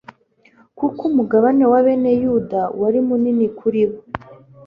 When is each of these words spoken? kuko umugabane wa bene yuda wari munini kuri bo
kuko 0.77 1.01
umugabane 1.11 1.63
wa 1.71 1.79
bene 1.85 2.11
yuda 2.21 2.61
wari 2.79 2.99
munini 3.09 3.45
kuri 3.57 3.81
bo 3.89 3.99